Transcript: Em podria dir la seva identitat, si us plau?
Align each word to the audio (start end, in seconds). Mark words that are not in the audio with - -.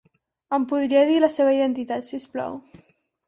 Em 0.57 0.63
podria 0.71 1.03
dir 1.09 1.19
la 1.25 1.29
seva 1.35 1.53
identitat, 1.57 2.07
si 2.09 2.19
us 2.23 2.27
plau? 2.35 2.57